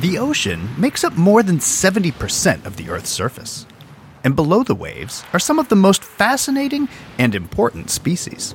[0.00, 3.66] The ocean makes up more than 70% of the Earth's surface.
[4.22, 6.88] And below the waves are some of the most fascinating
[7.18, 8.54] and important species.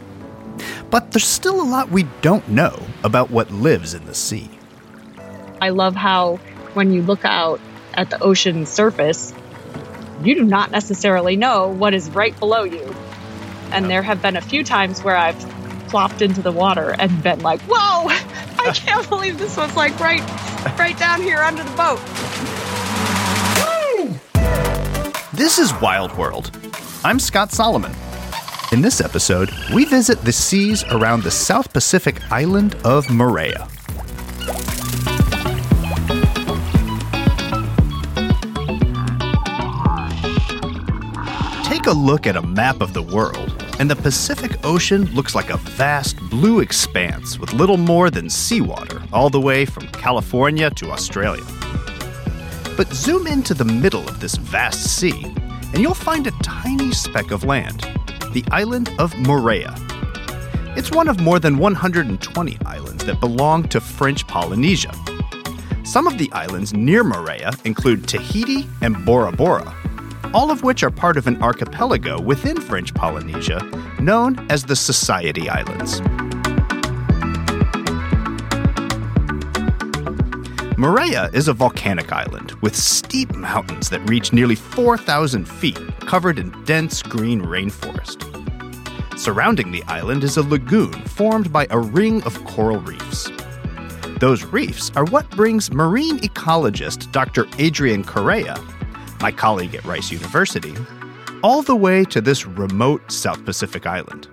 [0.90, 4.50] But there's still a lot we don't know about what lives in the sea.
[5.60, 6.38] I love how
[6.76, 7.60] when you look out
[7.96, 9.34] at the ocean surface,
[10.24, 12.96] you do not necessarily know what is right below you.
[13.72, 15.40] And there have been a few times where I've
[15.90, 18.10] plopped into the water and been like, "Whoa!
[18.66, 20.22] I can't believe this was like right
[20.80, 22.00] right down here under the boat."
[25.34, 26.52] This is Wild World.
[27.04, 27.94] I'm Scott Solomon.
[28.72, 33.68] In this episode, we visit the seas around the South Pacific island of Moorea.
[41.66, 45.50] Take a look at a map of the world, and the Pacific Ocean looks like
[45.50, 50.92] a vast blue expanse with little more than seawater all the way from California to
[50.92, 51.44] Australia.
[52.78, 55.24] But zoom into the middle of this vast sea,
[55.74, 57.86] and you'll find a tiny speck of land
[58.32, 59.76] the island of Moorea.
[60.76, 64.92] It's one of more than 120 islands that belong to French Polynesia.
[65.84, 69.76] Some of the islands near Moorea include Tahiti and Bora Bora,
[70.34, 73.62] all of which are part of an archipelago within French Polynesia
[74.00, 76.02] known as the Society Islands.
[80.76, 86.52] Moorea is a volcanic island with steep mountains that reach nearly 4,000 feet, covered in
[86.66, 88.30] dense green rainforest.
[89.18, 93.30] Surrounding the island is a lagoon formed by a ring of coral reefs.
[94.20, 97.46] Those reefs are what brings marine ecologist Dr.
[97.60, 98.56] Adrienne Correa,
[99.24, 100.76] my colleague at Rice University,
[101.44, 104.28] all the way to this remote South Pacific island.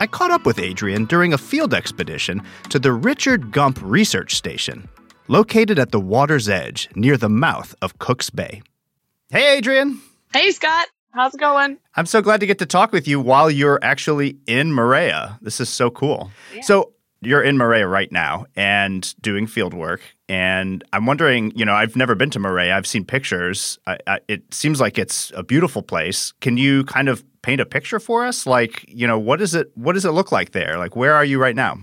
[0.00, 4.88] I caught up with Adrienne during a field expedition to the Richard Gump Research Station,
[5.28, 8.62] located at the water's edge near the mouth of Cook's Bay.
[9.28, 10.00] Hey, Adrienne.
[10.32, 10.86] Hey, Scott.
[11.10, 11.76] How's it going?
[11.94, 15.38] I'm so glad to get to talk with you while you're actually in Moorea.
[15.42, 16.30] This is so cool.
[16.54, 16.62] Yeah.
[16.62, 20.00] So, you're in Moorea right now and doing field work.
[20.28, 22.72] And I'm wondering, you know, I've never been to Moorea.
[22.72, 23.78] I've seen pictures.
[23.86, 26.32] I, I, it seems like it's a beautiful place.
[26.40, 28.46] Can you kind of paint a picture for us?
[28.46, 29.70] Like, you know, what is it?
[29.74, 30.78] What does it look like there?
[30.78, 31.78] Like, where are you right now?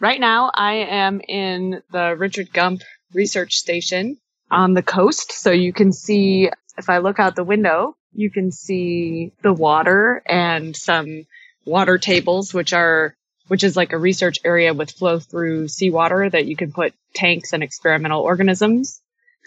[0.00, 2.82] Right now, I am in the Richard Gump
[3.14, 4.18] Research Station
[4.50, 5.32] on the coast.
[5.32, 10.22] So you can see, if I look out the window, you can see the water
[10.26, 11.24] and some
[11.64, 13.14] water tables, which are,
[13.48, 17.52] which is like a research area with flow through seawater that you can put tanks
[17.52, 19.00] and experimental organisms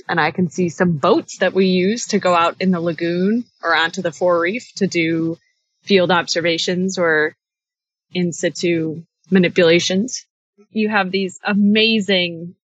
[0.08, 3.46] and I can see some boats that we use to go out in the lagoon
[3.64, 5.38] or onto the fore reef to do
[5.84, 7.36] field observations or
[8.14, 10.26] in situ manipulations.
[10.70, 12.56] You have these amazing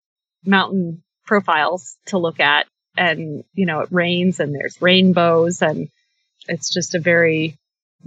[0.46, 5.90] mountain profiles to look at and, you know, it rains and there's rainbows and
[6.48, 7.58] it's just a very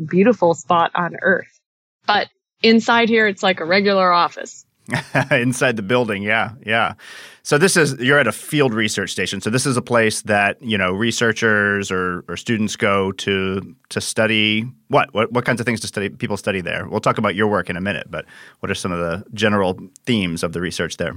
[0.04, 1.60] beautiful spot on earth.
[2.06, 2.28] But
[2.62, 4.64] inside here, it's like a regular office.
[5.30, 6.94] inside the building yeah yeah
[7.42, 10.60] so this is you're at a field research station so this is a place that
[10.62, 15.12] you know researchers or, or students go to to study what?
[15.14, 17.70] what what kinds of things to study people study there we'll talk about your work
[17.70, 18.24] in a minute but
[18.60, 21.14] what are some of the general themes of the research there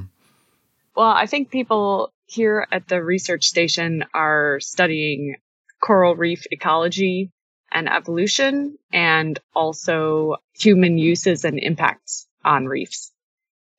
[0.95, 5.35] well i think people here at the research station are studying
[5.81, 7.31] coral reef ecology
[7.73, 13.13] and evolution and also human uses and impacts on reefs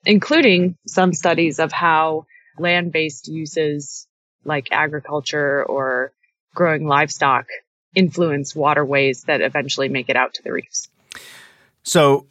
[0.07, 2.27] including some studies of how
[2.59, 4.07] land based uses
[4.45, 6.13] like agriculture or
[6.55, 7.47] growing livestock
[7.95, 10.89] influence waterways that eventually make it out to the reefs.
[11.83, 12.27] So,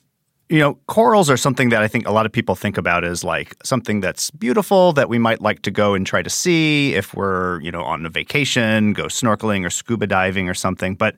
[0.50, 3.24] you know, corals are something that I think a lot of people think about as
[3.24, 7.14] like something that's beautiful that we might like to go and try to see if
[7.14, 10.96] we're, you know, on a vacation, go snorkeling or scuba diving or something.
[10.96, 11.16] But,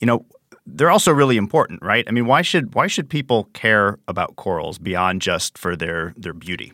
[0.00, 0.24] you know,
[0.66, 2.04] they're also really important, right?
[2.06, 6.34] I mean, why should why should people care about corals beyond just for their their
[6.34, 6.72] beauty?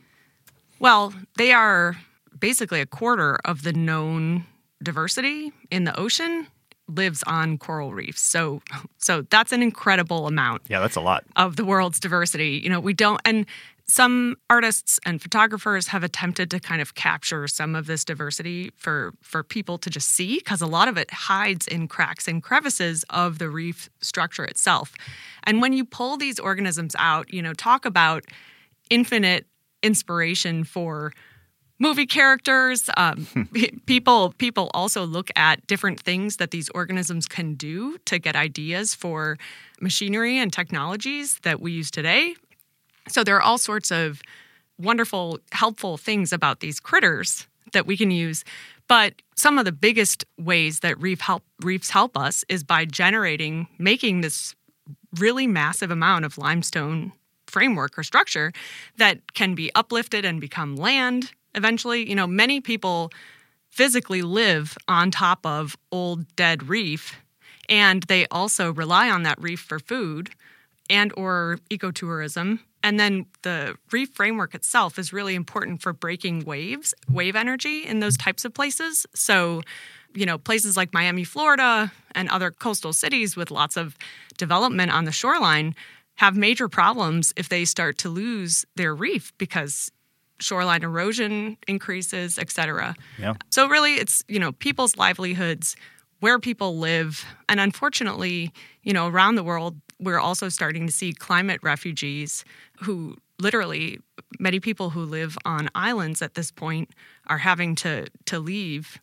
[0.81, 1.97] Well, they are
[2.39, 4.45] basically a quarter of the known
[4.83, 6.47] diversity in the ocean
[6.89, 8.21] lives on coral reefs.
[8.21, 8.61] So
[8.99, 10.63] so that's an incredible amount.
[10.69, 11.25] Yeah, that's a lot.
[11.37, 12.61] Of the world's diversity.
[12.63, 13.47] You know, we don't and
[13.87, 19.13] some artists and photographers have attempted to kind of capture some of this diversity for
[19.23, 23.05] for people to just see because a lot of it hides in cracks and crevices
[23.11, 24.95] of the reef structure itself.
[25.45, 28.25] And when you pull these organisms out, you know, talk about
[28.89, 29.47] infinite
[29.83, 31.13] inspiration for
[31.79, 32.89] movie characters.
[32.97, 33.27] Um,
[33.87, 38.95] people people also look at different things that these organisms can do to get ideas
[38.95, 39.37] for
[39.81, 42.35] machinery and technologies that we use today.
[43.09, 44.23] So there are all sorts of
[44.79, 48.45] wonderful, helpful things about these critters that we can use.
[48.89, 53.69] But some of the biggest ways that reef help, reefs help us is by generating,
[53.79, 54.55] making this
[55.19, 57.13] really massive amount of limestone
[57.47, 58.53] framework or structure
[58.97, 62.09] that can be uplifted and become land eventually.
[62.09, 63.11] You know, many people
[63.71, 67.17] physically live on top of old dead reef
[67.69, 70.31] and they also rely on that reef for food
[70.91, 76.95] and or ecotourism and then the reef framework itself is really important for breaking waves
[77.11, 79.63] wave energy in those types of places so
[80.15, 83.97] you know places like miami florida and other coastal cities with lots of
[84.39, 85.75] development on the shoreline
[86.17, 89.91] have major problems if they start to lose their reef because
[90.39, 93.35] shoreline erosion increases et cetera Yeah.
[93.51, 95.75] so really it's you know people's livelihoods
[96.21, 98.53] where people live and unfortunately
[98.83, 102.45] you know around the world we're also starting to see climate refugees
[102.83, 103.99] who literally
[104.39, 106.91] many people who live on islands at this point
[107.27, 109.01] are having to to leave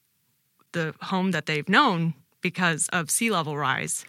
[0.73, 4.05] the home that they've known because of sea level rise.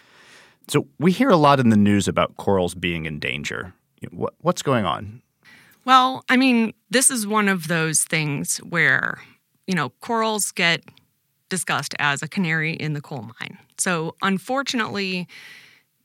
[0.69, 3.75] So we hear a lot in the news about corals being in danger.
[4.11, 5.23] What, what's going on?
[5.85, 9.21] Well, I mean, this is one of those things where,
[9.67, 10.85] you know, corals get
[11.49, 13.59] discussed as a canary in the coal mine.
[13.79, 15.27] So, unfortunately,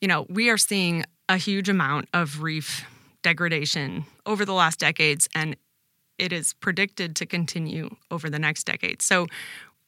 [0.02, 2.86] you know, we are seeing a huge amount of reef
[3.24, 5.56] degradation over the last decades, and
[6.18, 9.02] it is predicted to continue over the next decade.
[9.02, 9.28] So,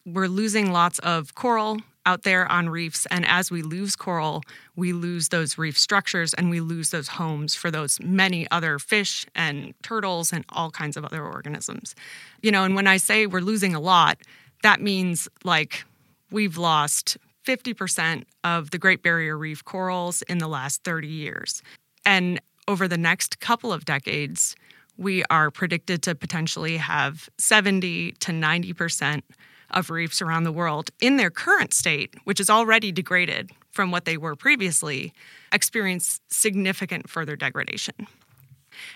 [0.06, 3.06] we're losing lots of coral out there on reefs.
[3.12, 4.42] And as we lose coral,
[4.76, 9.26] we lose those reef structures and we lose those homes for those many other fish
[9.36, 11.94] and turtles and all kinds of other organisms.
[12.42, 14.18] You know, and when I say we're losing a lot,
[14.64, 15.84] that means like
[16.32, 17.18] we've lost
[17.50, 21.64] 50% of the Great Barrier Reef corals in the last 30 years.
[22.06, 24.56] And over the next couple of decades,
[24.98, 29.24] we are predicted to potentially have 70 to 90%
[29.72, 34.06] of reefs around the world in their current state, which is already degraded from what
[34.06, 35.12] they were previously,
[35.52, 37.96] experience significant further degradation.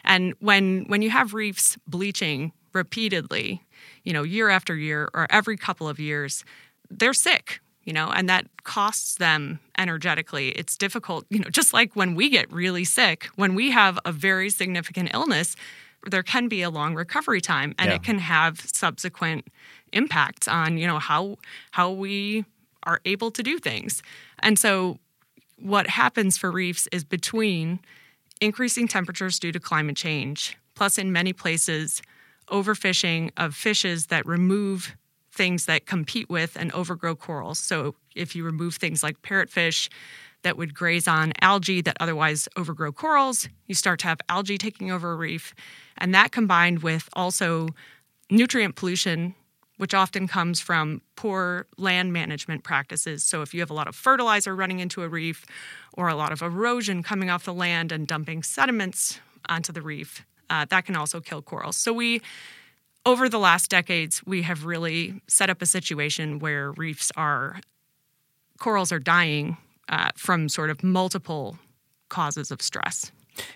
[0.04, 3.64] And when when you have reefs bleaching repeatedly,
[4.04, 6.46] you know, year after year or every couple of years,
[6.90, 10.50] they're sick, you know, and that costs them energetically.
[10.50, 14.12] It's difficult, you know, just like when we get really sick, when we have a
[14.12, 15.56] very significant illness,
[16.10, 17.96] there can be a long recovery time and Yeah.
[17.96, 19.48] it can have subsequent
[19.92, 21.38] impacts on, you know, how
[21.72, 22.46] how we
[22.84, 24.02] are able to do things.
[24.40, 25.00] And so
[25.58, 27.80] what happens for reefs is between
[28.42, 32.02] increasing temperatures due to climate change, plus in many places,
[32.50, 34.96] overfishing of fishes that remove
[35.34, 37.58] things that compete with and overgrow corals.
[37.58, 39.90] So if you remove things like parrotfish
[40.44, 44.92] that would graze on algae that otherwise overgrow corals, you start to have algae taking
[44.92, 45.56] over a reef.
[45.98, 47.70] And that combined with also
[48.30, 49.34] nutrient pollution,
[49.78, 53.24] which often comes from poor land management practices.
[53.24, 55.46] So if you have a lot of fertilizer running into a reef
[55.94, 59.20] or a lot of erosion coming off the land and dumping sediments
[59.50, 61.76] onto the reef, uh, that can also kill corals.
[61.76, 62.22] So we
[63.06, 67.60] over the last decades, we have really set up a situation where reefs are,
[68.60, 69.58] corals are dying
[69.90, 71.58] uh, from sort of multiple
[72.10, 73.12] causes of stress.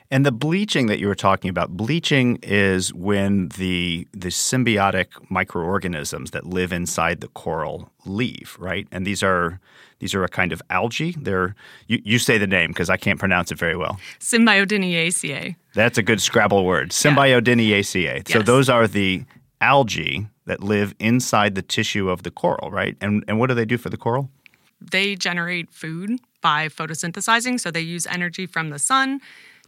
[0.09, 6.31] And the bleaching that you were talking about, bleaching is when the the symbiotic microorganisms
[6.31, 8.87] that live inside the coral leave, right?
[8.91, 9.59] And these are
[9.99, 11.13] these are a kind of algae.
[11.15, 11.53] They're
[11.85, 13.99] you, you say the name because I can't pronounce it very well.
[14.19, 15.55] Symbiodiniaceae.
[15.75, 16.89] That's a good Scrabble word.
[16.89, 18.27] Symbiodiniaceae.
[18.27, 18.47] So Yes.
[18.47, 19.25] those are the
[19.61, 22.95] algae that live inside the tissue of the coral, right?
[23.01, 24.29] And and what do they do for the coral?
[24.79, 27.59] they generate food by photosynthesizing.
[27.59, 29.21] So they use energy from the sun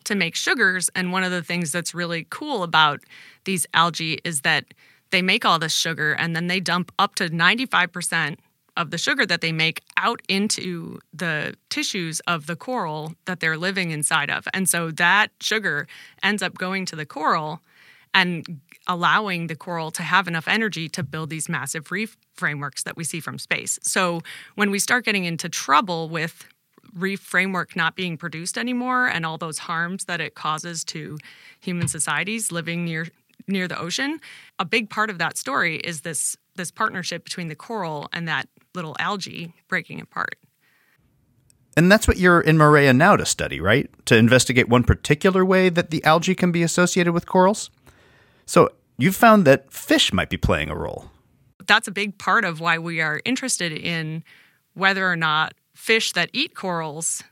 [0.06, 0.90] to make sugars.
[0.96, 3.02] And one of the things that's really cool about
[3.46, 4.66] these algae is that
[5.12, 8.38] they make all this sugar and then they dump up to 95%
[8.78, 13.58] of the sugar that they make out into the tissues of the coral that they're
[13.58, 14.48] living inside of.
[14.54, 15.88] And so that sugar
[16.24, 17.62] ends up going to the coral
[18.14, 22.98] and allowing the coral to have enough energy to build these massive reef frameworks that
[22.98, 23.78] we see from space.
[23.84, 24.22] So
[24.56, 26.46] when we start getting into trouble with
[26.96, 31.18] reef framework not being produced anymore and all those harms that it causes to
[31.60, 33.08] human societies living near
[33.48, 34.20] near the ocean,
[34.60, 38.48] a big part of that story is this this partnership between the coral and that
[38.76, 40.36] little algae breaking apart.
[41.78, 43.90] And that's what you're in Moorea now to study, right?
[44.08, 47.70] To investigate one particular way that the algae can be associated with corals.
[48.50, 51.12] So you've found that fish might be playing a role.
[51.68, 54.24] that's a big part of why we are interested in
[54.74, 57.24] whether or not fish that eat corals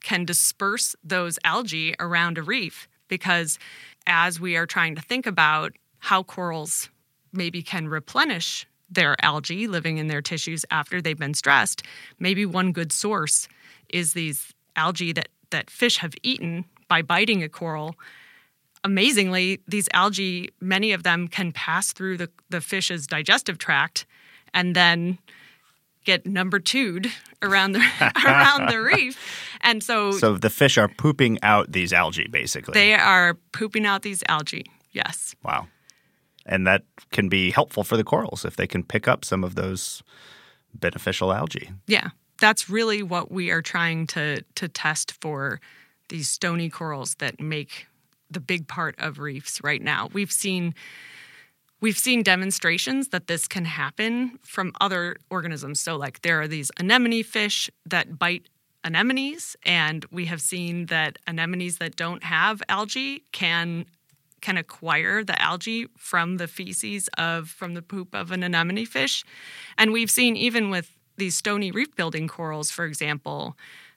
[0.00, 3.58] can disperse those algae around a reef because
[4.06, 6.88] as we are trying to think about how corals
[7.32, 11.82] maybe can replenish their algae living in their tissues after they've been stressed,
[12.20, 13.48] maybe one good source
[13.88, 17.96] is these algae that, that fish have eaten by biting a coral.
[18.84, 24.06] Amazingly, these algae, many of them can pass through the, the fish's digestive tract
[24.52, 25.18] and then
[26.04, 27.10] get number two'd
[27.42, 27.80] around the
[28.26, 29.18] around the reef.
[29.62, 32.74] And so So the fish are pooping out these algae basically.
[32.74, 34.66] they are pooping out these algae.
[34.92, 35.34] Yes.
[35.42, 35.66] wow.
[36.46, 39.54] And that can be helpful for the corals if they can pick up some of
[39.54, 40.02] those
[40.74, 41.70] beneficial algae.
[41.86, 42.10] Yeah.
[42.38, 45.58] That's really what we are trying to to test for
[46.10, 47.86] these stony corals that make
[48.30, 50.08] the big part of reefs right now.
[50.12, 50.74] We've seen
[51.80, 55.80] we've seen demonstrations that this can happen from other organisms.
[55.80, 58.48] So like there are these anemone fish that bite
[58.84, 63.86] anemones and we have seen that anemones that don't have algae can
[64.40, 69.24] can acquire the algae from the feces of from the poop of an anemone fish.
[69.78, 73.56] And we've seen even with these stony reef building corals, for example,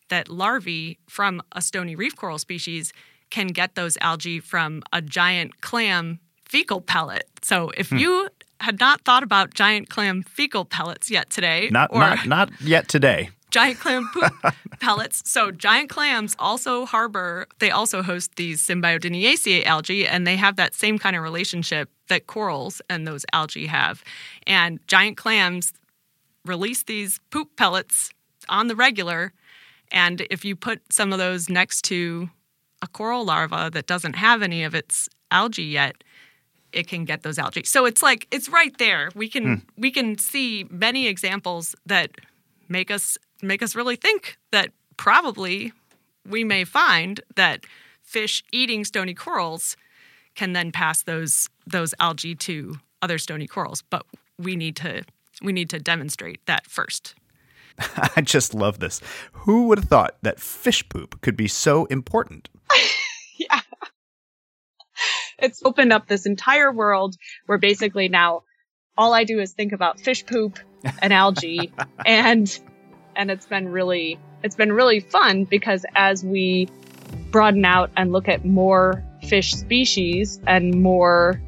[0.10, 2.94] that larvae from a stony reef coral species
[3.30, 7.28] can get those algae from a giant clam fecal pellet.
[7.42, 7.98] So if hmm.
[7.98, 8.30] you
[8.60, 12.88] had not thought about giant clam fecal pellets yet today, Not or not not yet
[12.88, 13.30] today.
[13.52, 14.34] giant clam poop
[14.80, 15.30] pellets.
[15.30, 20.74] So giant clams also harbor, they also host these Symbiodiniaceae algae, and they have that
[20.74, 24.04] same kind of relationship that corals and those algae have.
[24.46, 25.74] And giant clams
[26.46, 28.12] release these poop pellets
[28.50, 29.34] on the regular.
[29.92, 32.30] And if you put some of those next to
[32.82, 36.04] a coral larva that doesn't have any of its algae yet,
[36.72, 37.64] it can get those algae.
[37.64, 39.10] So it's like it's right there.
[39.16, 39.82] We can hmm.
[39.82, 42.12] we can see many examples that
[42.70, 45.72] make us make us really think that probably
[46.26, 47.66] we may find that
[48.02, 49.78] fish eating stony corals
[50.36, 53.84] can then pass those those algae to other stony corals.
[53.90, 54.06] But
[54.38, 55.04] we need to
[55.42, 57.16] we need to demonstrate that first.
[58.16, 59.02] I just love this.
[59.32, 62.50] Who would have thought that fish poop could be so important?
[63.38, 63.62] yeah.
[65.40, 67.16] It's opened up this entire world
[67.46, 68.44] where basically now
[68.98, 70.60] all I do is think about fish poop
[71.02, 71.72] and algae
[72.06, 72.60] and
[73.16, 76.68] and it's been really it's been really fun because as we
[77.32, 81.42] broaden out and look at more fish species and more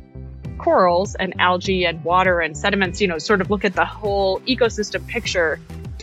[0.58, 4.40] corals and algae and water and sediments, you know, sort of look at the whole
[4.42, 5.60] ecosystem picture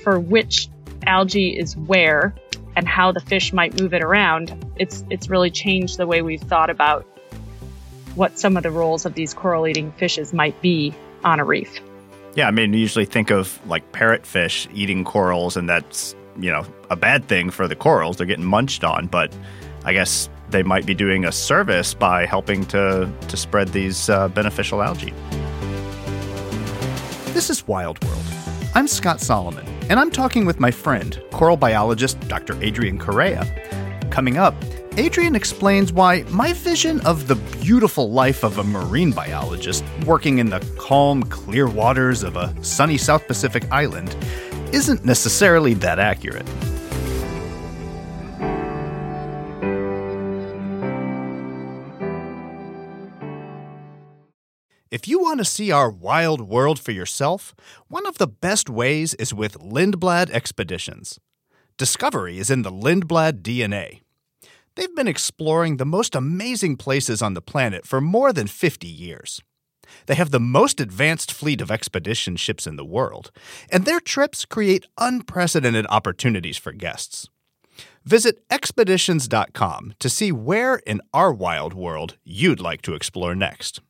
[0.07, 0.69] for which
[1.05, 2.33] algae is where
[2.77, 4.55] and how the fish might move it around.
[4.77, 7.05] It's it's really changed the way we've thought about
[8.15, 10.95] what some of the roles of these coral eating fishes might be
[11.25, 11.81] on a reef.
[12.37, 16.65] Yeah, I mean, you usually think of like parrotfish eating corals, and that's, you know,
[16.89, 18.17] a bad thing for the corals.
[18.17, 19.35] They're getting munched on, but
[19.85, 24.29] I guess they might be doing a service by helping to, to spread these uh,
[24.29, 25.13] beneficial algae.
[27.33, 28.23] This is Wild World.
[28.77, 32.55] I'm Scott Solomon, and I'm talking with my friend, coral biologist Dr.
[32.63, 33.45] Adrienne Correa.
[34.11, 34.55] Coming up,
[34.99, 40.51] Adrienne explains why my vision of the beautiful life of a marine biologist working in
[40.51, 44.17] the calm, clear waters of a sunny South Pacific island
[44.73, 46.49] isn't necessarily that accurate.
[54.89, 57.57] If you want to see our wild world for yourself,
[57.89, 61.19] one of the best ways is with Lindblad Expeditions.
[61.77, 64.03] Discovery is in the Lindblad DNA.
[64.77, 69.43] They've been exploring the most amazing places on the planet for more than 50 years.
[70.07, 73.33] They have the most advanced fleet of expedition ships in the world,
[73.73, 77.29] and their trips create unprecedented opportunities for guests.
[78.05, 83.81] Visit expeditions.com to see where in our wild world you'd like to explore next.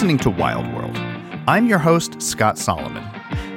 [0.00, 0.96] Listening to Wild World.
[1.46, 3.04] I'm your host, Scott Solomon.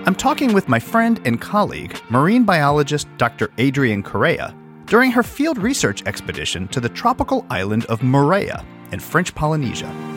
[0.05, 3.49] I'm talking with my friend and colleague, marine biologist Dr.
[3.57, 4.53] Adrienne Correa,
[4.85, 10.12] during her field research expedition to the tropical island of Moorea in French Polynesia.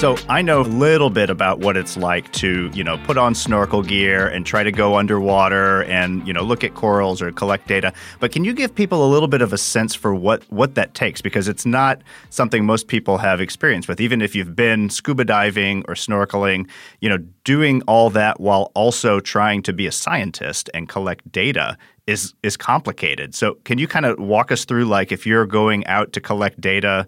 [0.00, 3.34] So I know a little bit about what it's like to, you know, put on
[3.34, 7.68] snorkel gear and try to go underwater and, you know, look at corals or collect
[7.68, 7.92] data.
[8.18, 10.94] But can you give people a little bit of a sense for what what that
[10.94, 14.00] takes because it's not something most people have experience with.
[14.00, 16.66] Even if you've been scuba diving or snorkeling,
[17.00, 21.76] you know, doing all that while also trying to be a scientist and collect data
[22.06, 23.34] is is complicated.
[23.34, 26.58] So can you kind of walk us through like if you're going out to collect
[26.58, 27.06] data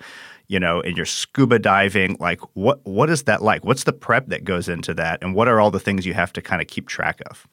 [0.53, 2.19] you know, and you're scuba diving.
[2.21, 3.65] Like, what what is that like?
[3.65, 6.31] What's the prep that goes into that, and what are all the things you have
[6.35, 7.49] to kind of keep track of?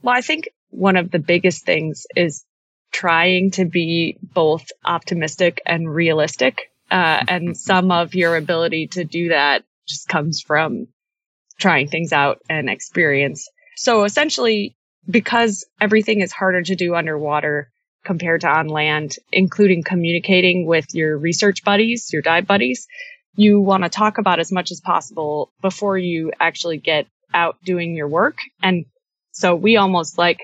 [0.00, 2.46] Well, I think one of the biggest things is
[2.92, 6.72] trying to be both optimistic and realistic.
[6.90, 10.86] Uh, and some of your ability to do that just comes from
[11.58, 13.50] trying things out and experience.
[13.76, 17.70] So essentially, because everything is harder to do underwater
[18.04, 22.86] compared to on land, including communicating with your research buddies, your dive buddies,
[23.34, 27.94] you want to talk about as much as possible before you actually get out doing
[27.94, 28.38] your work.
[28.62, 28.86] And
[29.32, 30.40] so we almost like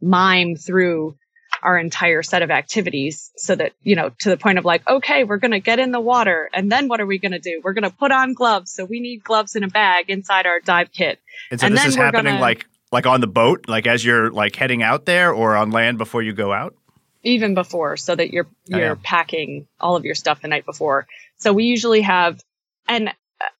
[0.00, 1.16] mime through
[1.62, 5.24] our entire set of activities so that, you know, to the point of like, okay,
[5.24, 6.48] we're going to get in the water.
[6.54, 7.60] And then what are we going to do?
[7.62, 8.72] We're going to put on gloves.
[8.72, 11.18] So we need gloves in a bag inside our dive kit.
[11.50, 14.30] And so and this is happening gonna, like, like on the boat, like as you're
[14.30, 16.74] like heading out there or on land before you go out?
[17.22, 18.94] Even before, so that you're, you're oh, yeah.
[19.02, 21.06] packing all of your stuff the night before.
[21.36, 22.40] So we usually have,
[22.88, 23.12] and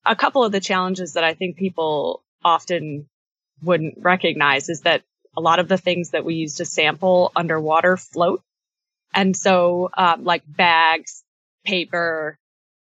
[0.05, 3.07] a couple of the challenges that I think people often
[3.63, 5.03] wouldn't recognize is that
[5.37, 8.43] a lot of the things that we use to sample underwater float.
[9.15, 11.23] And so, um, like bags,
[11.65, 12.39] paper,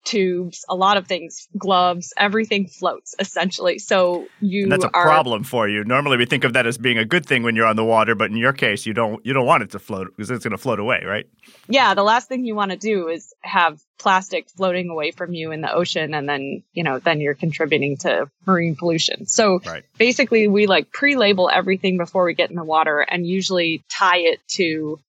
[0.03, 3.79] tubes, a lot of things, gloves, everything floats essentially.
[3.79, 5.83] So you and that's a are, problem for you.
[5.83, 8.15] Normally we think of that as being a good thing when you're on the water,
[8.15, 10.51] but in your case you don't you don't want it to float because it's going
[10.51, 11.25] to float away, right?
[11.67, 15.51] Yeah, the last thing you want to do is have plastic floating away from you
[15.51, 19.25] in the ocean and then, you know, then you're contributing to marine pollution.
[19.27, 19.83] So right.
[19.97, 24.39] basically we like pre-label everything before we get in the water and usually tie it
[24.55, 24.99] to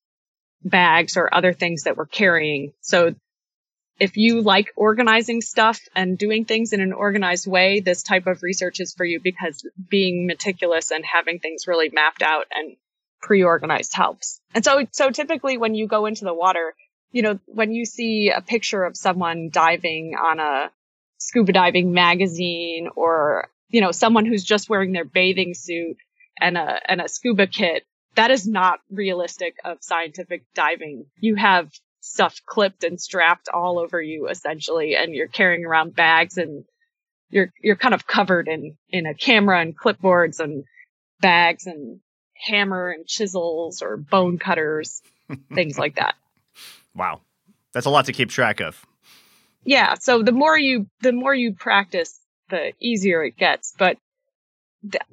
[0.65, 2.73] bags or other things that we're carrying.
[2.81, 3.15] So
[4.01, 8.43] if you like organizing stuff and doing things in an organized way, this type of
[8.43, 12.77] research is for you because being meticulous and having things really mapped out and
[13.23, 14.41] pre-organized helps.
[14.55, 16.75] And so, so typically when you go into the water,
[17.13, 20.71] you know, when you see a picture of someone diving on a
[21.19, 25.97] scuba diving magazine or, you know, someone who's just wearing their bathing suit
[26.41, 27.85] and a, and a scuba kit,
[28.17, 31.07] that is not realistic of scientific diving.
[31.21, 31.71] You have
[32.04, 36.64] stuff clipped and strapped all over you essentially and you're carrying around bags and
[37.30, 40.64] you're you're kind of covered in in a camera and clipboards and
[41.21, 42.00] bags and
[42.34, 45.00] hammer and chisels or bone cutters
[45.54, 46.14] things like that.
[46.95, 47.23] Wow.
[47.73, 48.84] That's a lot to keep track of.
[49.64, 53.97] Yeah so the more you the more you practice the easier it gets but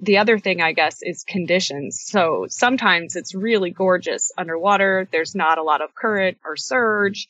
[0.02, 2.02] the other thing, I guess, is conditions.
[2.06, 5.08] So sometimes it's really gorgeous underwater.
[5.12, 7.28] There's not a lot of current or surge.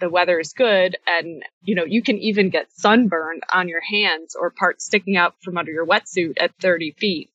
[0.00, 0.96] The weather is good.
[1.06, 5.34] And, you know, you can even get sunburned on your hands or parts sticking out
[5.42, 7.30] from under your wetsuit at 30 feet.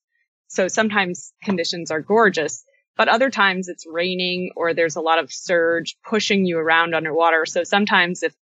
[0.47, 2.65] So sometimes conditions are gorgeous,
[2.97, 7.45] but other times it's raining or there's a lot of surge pushing you around underwater.
[7.45, 8.35] So sometimes if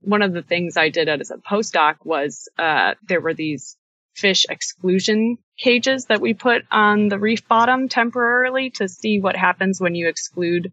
[0.00, 3.77] one of the things I did as a postdoc was, uh, there were these
[4.18, 9.80] fish exclusion cages that we put on the reef bottom temporarily to see what happens
[9.80, 10.72] when you exclude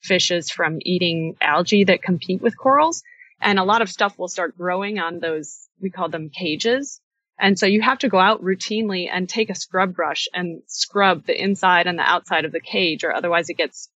[0.00, 3.02] fishes from eating algae that compete with corals.
[3.40, 7.00] And a lot of stuff will start growing on those, we call them cages.
[7.38, 11.26] And so you have to go out routinely and take a scrub brush and scrub
[11.26, 13.88] the inside and the outside of the cage, or otherwise it gets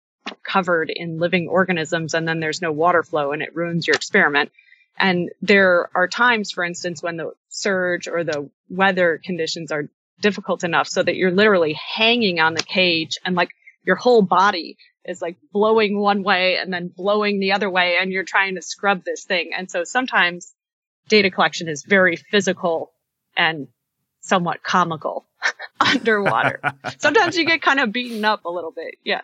[0.44, 4.52] covered in living organisms and then there's no water flow and it ruins your experiment.
[4.98, 10.64] And there are times, for instance, when the surge or the weather conditions are difficult
[10.64, 13.52] enough so that you're literally hanging on the cage and like
[13.84, 18.12] your whole body is like blowing one way and then blowing the other way and
[18.12, 19.52] you're trying to scrub this thing.
[19.56, 20.54] And so sometimes
[21.08, 22.92] data collection is very physical
[23.36, 23.68] and
[24.22, 25.26] somewhat comical
[25.80, 26.60] underwater.
[26.98, 28.96] sometimes you get kind of beaten up a little bit.
[29.04, 29.22] Yeah.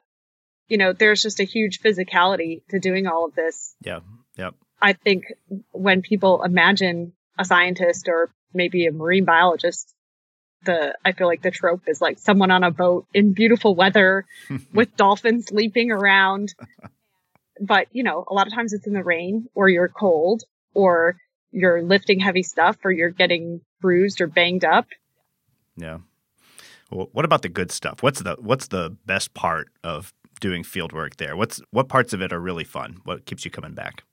[0.70, 3.76] You know, there's just a huge physicality to doing all of this.
[3.82, 4.00] Yeah.
[4.38, 4.56] Yep.
[4.84, 5.34] I think
[5.72, 9.96] when people imagine a scientist or maybe a marine biologist,
[10.66, 14.26] the I feel like the trope is like someone on a boat in beautiful weather
[14.74, 16.54] with dolphins leaping around.
[17.62, 20.44] But, you know, a lot of times it's in the rain or you're cold
[20.74, 21.16] or
[21.52, 24.88] you're lifting heavy stuff or you're getting bruised or banged up.
[25.78, 26.00] Yeah.
[26.92, 28.04] Well, what about the good stuff?
[28.04, 31.38] What's the what's the best part of doing field work there?
[31.38, 32.98] What's what parts of it are really fun?
[33.06, 34.04] What keeps you coming back?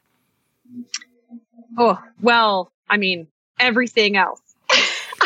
[1.78, 3.28] Oh, well, I mean,
[3.58, 4.40] everything else.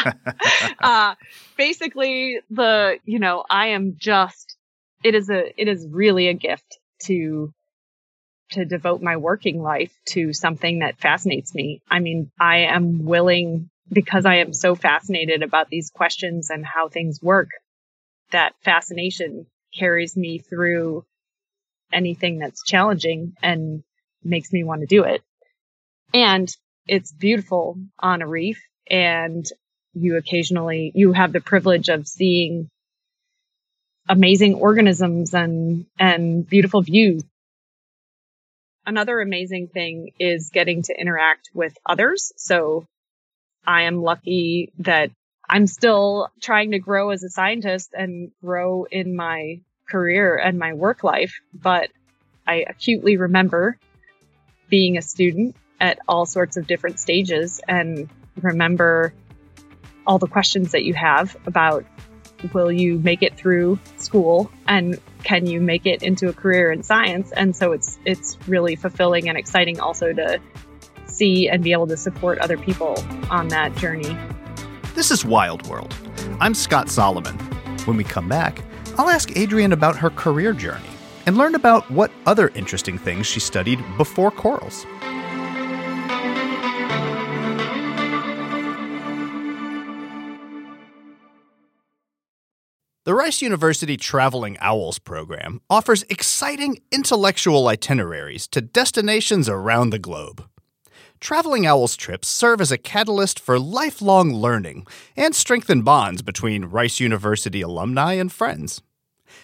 [0.83, 1.15] uh,
[1.57, 4.57] basically, the, you know, I am just,
[5.03, 7.53] it is a, it is really a gift to,
[8.53, 11.83] to devote my working life to something that fascinates me.
[11.91, 16.89] I mean, I am willing because I am so fascinated about these questions and how
[16.89, 17.51] things work.
[18.31, 21.05] That fascination carries me through
[21.93, 23.83] anything that's challenging and
[24.23, 25.23] makes me want to do it
[26.15, 26.49] And
[26.87, 29.45] it's beautiful on a reef and
[29.95, 32.69] you occasionally, you have the privilege of seeing
[34.09, 37.25] amazing organisms and, and beautiful views.
[38.87, 42.33] Another amazing thing is getting to interact with others.
[42.37, 42.87] So
[43.67, 45.11] I am lucky that
[45.49, 50.75] I'm still trying to grow as a scientist and grow in my career and my
[50.75, 51.91] work life, but
[52.47, 53.79] I acutely remember
[54.69, 58.09] being a student at all sorts of different stages and
[58.41, 59.13] remember
[60.07, 61.85] all the questions that you have about
[62.55, 66.83] will you make it through school and can you make it into a career in
[66.83, 70.41] science and so it's it's really fulfilling and exciting also to
[71.07, 72.95] see and be able to support other people
[73.31, 74.17] on that journey.
[74.95, 75.95] This is Wild World.
[76.41, 77.37] I'm Scott Solomon.
[77.85, 78.59] When we come back,
[78.97, 80.89] I'll ask Adrienne about her career journey
[81.27, 84.87] and learn about what other interesting things she studied before corals.
[93.05, 100.43] The Rice University Traveling Owls program offers exciting intellectual itineraries to destinations around the globe.
[101.21, 104.87] Traveling Owls trips serve as a catalyst for lifelong learning
[105.19, 108.81] and strengthen bonds between Rice University alumni and friends.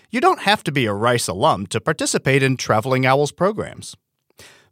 [0.08, 3.94] You don't have to be a Rice alum to participate in Traveling Owls programs.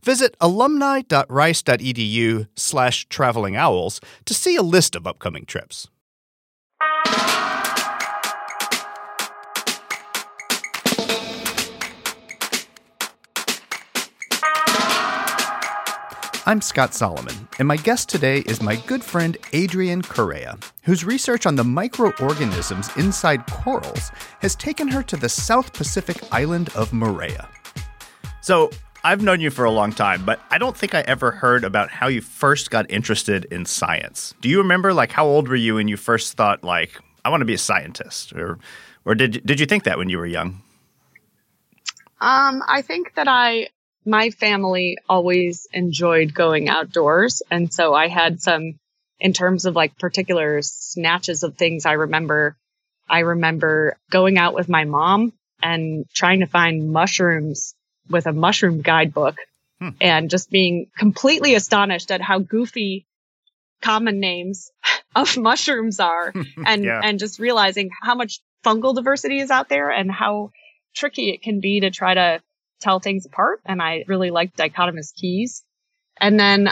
[0.02, 5.90] Visit alumni.rice.edu slash traveling owls to see a list of upcoming trips.
[16.48, 21.44] I'm Scott Solomon, and my guest today is my good friend Adrienne Correa, whose research
[21.44, 27.50] on the microorganisms inside corals has taken her to the South Pacific island of Moorea.
[28.40, 28.70] So,
[29.04, 31.90] I've known you for a long time, but I don't think I ever heard about
[31.90, 34.34] how you first got interested in science.
[34.40, 37.42] Do you remember like how old were you when you first thought like I want
[37.42, 38.58] to be a scientist or
[39.04, 40.62] or did did you think that when you were young?
[42.22, 43.68] Um, I think that I
[44.08, 47.42] my family always enjoyed going outdoors.
[47.50, 48.78] And so I had some,
[49.20, 52.56] in terms of like particular snatches of things I remember,
[53.08, 57.74] I remember going out with my mom and trying to find mushrooms
[58.08, 59.36] with a mushroom guidebook
[59.78, 59.90] hmm.
[60.00, 63.06] and just being completely astonished at how goofy
[63.82, 64.70] common names
[65.14, 66.32] of mushrooms are
[66.66, 67.00] and, yeah.
[67.04, 70.50] and just realizing how much fungal diversity is out there and how
[70.96, 72.40] tricky it can be to try to
[72.80, 73.60] tell things apart.
[73.64, 75.64] And I really like dichotomous keys.
[76.20, 76.70] And then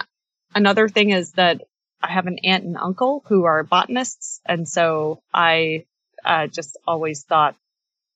[0.55, 1.63] another thing is that
[2.03, 4.41] I have an aunt and uncle who are botanists.
[4.47, 5.87] And so I
[6.25, 7.57] uh, just always thought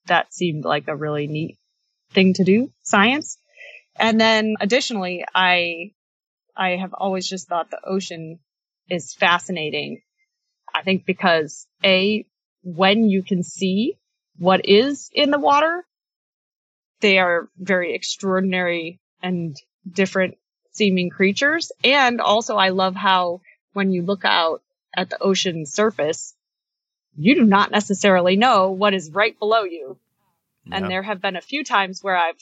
[0.06, 1.58] that seemed like a really neat
[2.12, 3.38] thing to do, science.
[3.96, 5.92] And then additionally, I,
[6.56, 8.38] I have always just thought the ocean
[8.88, 10.02] is fascinating.
[10.74, 12.24] I think because A,
[12.62, 13.94] when you can see
[14.38, 15.84] what is in the water,
[17.00, 19.56] they are very extraordinary and
[19.90, 20.36] different
[20.72, 21.72] seeming creatures.
[21.82, 23.40] And also I love how
[23.72, 24.62] when you look out
[24.96, 26.34] at the ocean surface,
[27.16, 29.98] you do not necessarily know what is right below you.
[30.66, 30.82] Yep.
[30.82, 32.38] And there have been a few times where I've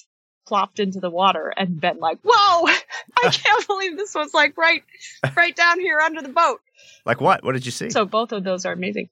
[0.47, 2.67] plopped into the water and been like, whoa,
[3.17, 4.83] I can't believe this was like right,
[5.37, 6.61] right down here under the boat.
[7.05, 7.45] Like what?
[7.45, 7.91] What did you see?
[7.91, 9.09] So both of those are amazing.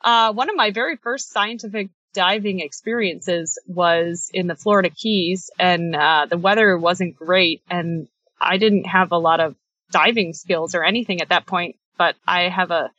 [0.00, 5.94] Uh, one of my very first scientific diving experiences was in the Florida Keys and
[5.94, 8.08] uh, the weather wasn't great and
[8.40, 9.54] I didn't have a lot of
[9.90, 12.90] diving skills or anything at that point, but I have a,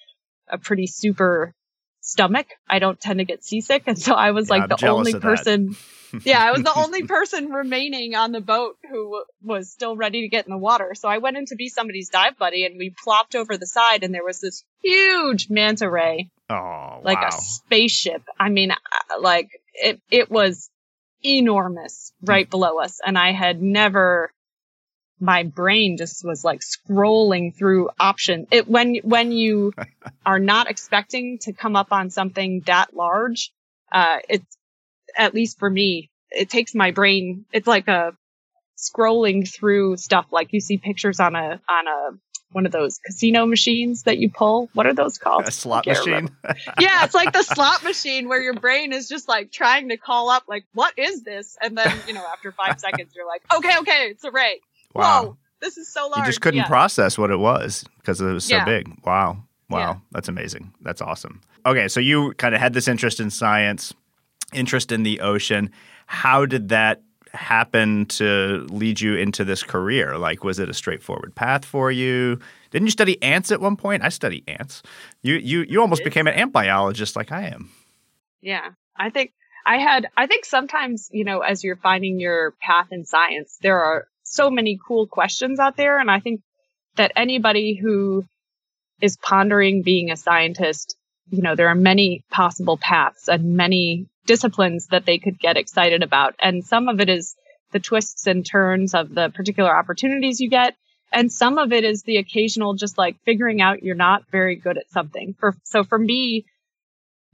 [0.47, 1.53] a pretty super
[2.01, 2.47] stomach.
[2.69, 3.83] I don't tend to get seasick.
[3.87, 5.75] And so I was yeah, like I'm the only person.
[6.23, 10.27] yeah, I was the only person remaining on the boat who was still ready to
[10.27, 10.93] get in the water.
[10.95, 14.03] So I went in to be somebody's dive buddy and we plopped over the side
[14.03, 17.29] and there was this huge manta ray Oh, like wow.
[17.29, 18.23] a spaceship.
[18.39, 18.75] I mean, uh,
[19.19, 20.69] like it, it was
[21.23, 22.99] enormous right below us.
[23.05, 24.31] And I had never,
[25.19, 28.47] my brain just was like scrolling through options.
[28.51, 29.73] It, when, when you
[30.25, 33.51] are not expecting to come up on something that large,
[33.91, 34.57] uh, it's,
[35.17, 38.17] at least for me, it takes my brain, it's like a
[38.77, 42.17] scrolling through stuff like you see pictures on a, on a
[42.53, 44.69] one of those casino machines that you pull.
[44.73, 45.47] What are those called?
[45.47, 46.29] A slot machine.
[46.79, 50.29] yeah, it's like the slot machine where your brain is just like trying to call
[50.29, 51.57] up, like, what is this?
[51.61, 54.61] And then, you know, after five seconds, you're like, okay, okay, it's a ray.
[54.93, 55.23] Wow.
[55.23, 56.19] Whoa, this is so large.
[56.19, 56.67] You just couldn't yeah.
[56.67, 58.65] process what it was because it was so yeah.
[58.65, 58.93] big.
[59.05, 59.43] Wow.
[59.69, 59.79] Wow.
[59.79, 59.95] Yeah.
[60.11, 60.73] That's amazing.
[60.81, 61.41] That's awesome.
[61.65, 61.87] Okay.
[61.87, 63.93] So you kind of had this interest in science,
[64.53, 65.71] interest in the ocean.
[66.05, 67.01] How did that
[67.33, 70.17] happened to lead you into this career?
[70.17, 72.39] Like, was it a straightforward path for you?
[72.71, 74.03] Didn't you study ants at one point?
[74.03, 74.83] I study ants.
[75.21, 77.69] You you you almost became an ant biologist like I am.
[78.41, 79.31] Yeah, I think
[79.65, 80.07] I had.
[80.15, 84.49] I think sometimes you know, as you're finding your path in science, there are so
[84.49, 86.41] many cool questions out there, and I think
[86.95, 88.25] that anybody who
[89.01, 90.95] is pondering being a scientist,
[91.29, 96.03] you know, there are many possible paths and many disciplines that they could get excited
[96.03, 96.35] about.
[96.39, 97.35] And some of it is
[97.71, 100.75] the twists and turns of the particular opportunities you get.
[101.11, 104.77] And some of it is the occasional just like figuring out you're not very good
[104.77, 105.35] at something.
[105.39, 106.45] For, so for me,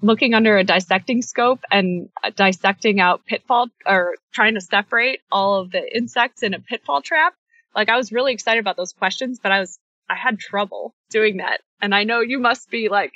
[0.02, 5.72] looking under a dissecting scope and dissecting out pitfall or trying to separate all of
[5.72, 7.34] the insects in a pitfall trap,
[7.76, 9.78] like I was really excited about those questions, but I was,
[10.10, 11.62] I had trouble doing that.
[11.82, 13.14] And I know you must be like,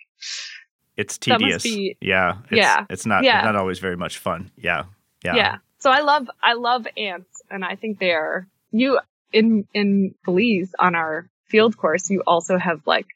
[0.98, 1.64] it's tedious.
[1.64, 2.38] Be, yeah.
[2.50, 2.86] It's, yeah.
[2.90, 3.42] It's not yeah.
[3.42, 4.52] not always very much fun.
[4.58, 4.84] Yeah.
[5.24, 5.36] Yeah.
[5.36, 5.58] Yeah.
[5.80, 9.00] So I love I love ants and I think they're you
[9.32, 13.08] in in Belize on our field course, you also have like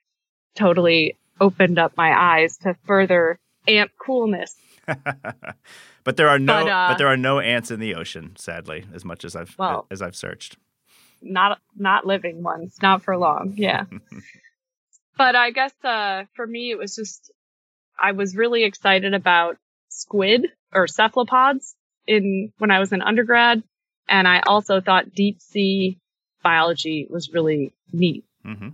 [0.56, 4.56] totally opened up my eyes to further ant coolness.
[6.04, 8.86] but there are no but, uh, but, there are no ants in the ocean, sadly,
[8.94, 10.58] as much as I've well, as I've searched.
[11.22, 13.54] Not not living ones, not for long.
[13.56, 13.86] Yeah.
[15.18, 17.32] but I guess uh, for me it was just
[18.00, 19.58] I was really excited about
[19.90, 23.64] squid or cephalopods in when I was an undergrad.
[24.10, 26.00] And I also thought deep sea
[26.44, 28.24] biology was really neat.
[28.46, 28.70] Mm-hmm.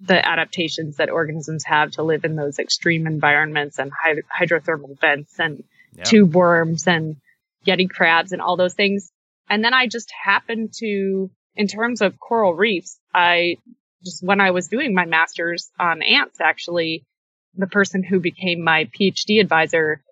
[0.00, 5.64] The adaptations that organisms have to live in those extreme environments and hydrothermal vents and
[5.94, 6.06] yep.
[6.06, 7.16] tube worms and
[7.66, 9.10] yeti crabs and all those things.
[9.48, 13.56] And then I just happened to, in terms of coral reefs, I
[14.04, 17.04] just when I was doing my master's on ants, actually,
[17.54, 20.02] the person who became my PhD advisor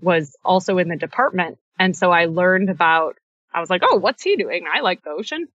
[0.00, 1.58] was also in the department.
[1.78, 3.16] And so I learned about,
[3.52, 4.64] I was like, oh, what's he doing?
[4.72, 5.48] I like the ocean.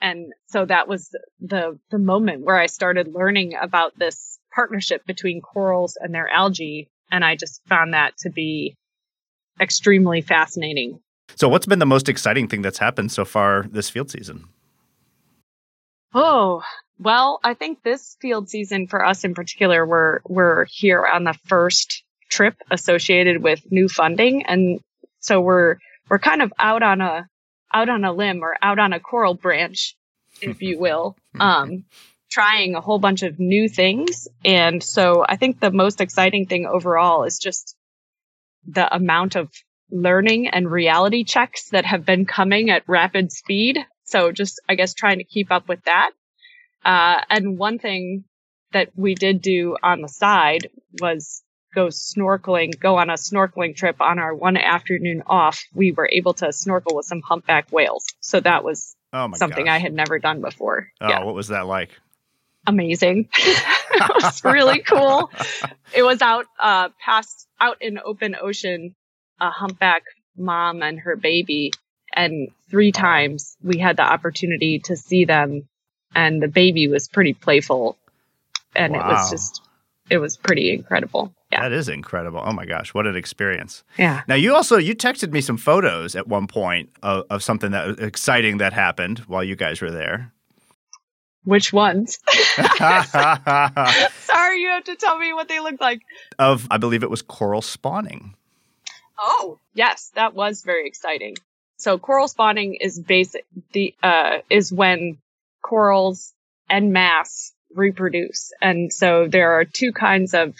[0.00, 1.10] And so that was
[1.40, 6.88] the, the moment where I started learning about this partnership between corals and their algae.
[7.10, 8.74] And I just found that to be
[9.60, 11.00] extremely fascinating.
[11.34, 14.48] So, what's been the most exciting thing that's happened so far this field season?
[16.14, 16.62] Oh,
[16.98, 21.34] well, I think this field season for us in particular, we're, we're here on the
[21.46, 24.46] first trip associated with new funding.
[24.46, 24.80] And
[25.20, 25.76] so we're,
[26.08, 27.28] we're kind of out on a,
[27.72, 29.96] out on a limb or out on a coral branch,
[30.40, 31.84] if you will, um,
[32.30, 34.28] trying a whole bunch of new things.
[34.44, 37.76] And so I think the most exciting thing overall is just
[38.66, 39.50] the amount of
[39.90, 43.78] learning and reality checks that have been coming at rapid speed.
[44.04, 46.10] So just, I guess, trying to keep up with that.
[46.86, 48.22] Uh, and one thing
[48.72, 50.70] that we did do on the side
[51.00, 51.42] was
[51.74, 55.64] go snorkeling, go on a snorkeling trip on our one afternoon off.
[55.74, 58.04] We were able to snorkel with some humpback whales.
[58.20, 59.74] So that was oh something gosh.
[59.74, 60.88] I had never done before.
[61.00, 61.24] Oh, yeah.
[61.24, 61.90] what was that like?
[62.68, 63.28] Amazing.
[63.36, 65.30] it was really cool.
[65.92, 68.94] It was out, uh, past, out in open ocean,
[69.40, 70.02] a humpback
[70.36, 71.72] mom and her baby.
[72.14, 75.68] And three times we had the opportunity to see them
[76.16, 77.96] and the baby was pretty playful.
[78.74, 79.00] And wow.
[79.00, 79.62] it was just
[80.08, 81.32] it was pretty incredible.
[81.52, 81.62] Yeah.
[81.62, 82.42] That is incredible.
[82.44, 83.84] Oh my gosh what an experience.
[83.98, 84.22] Yeah.
[84.26, 87.86] Now you also you texted me some photos at one point of, of something that
[87.86, 90.32] was exciting that happened while you guys were there.
[91.44, 92.18] Which ones?
[92.56, 96.02] Sorry you have to tell me what they looked like.
[96.38, 98.34] Of i believe it was coral spawning.
[99.18, 101.36] Oh yes that was very exciting.
[101.76, 105.18] So coral spawning is basic the uh is when
[105.68, 106.32] corals
[106.70, 108.52] en masse reproduce.
[108.60, 110.54] And so there are two kinds of,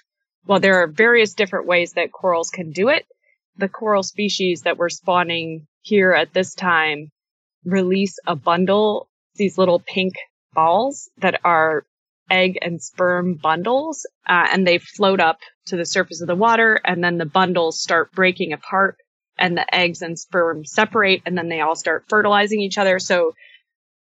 [0.46, 3.04] well, there are various different ways that corals can do it.
[3.56, 7.10] The coral species that we're spawning here at this time
[7.64, 10.14] release a bundle, these little pink
[10.52, 11.84] balls that are
[12.30, 16.80] egg and sperm bundles, uh, and they float up to the surface of the water,
[16.84, 18.96] and then the bundles start breaking apart,
[19.38, 22.98] and the eggs and sperm separate, and then they all start fertilizing each other.
[22.98, 23.32] So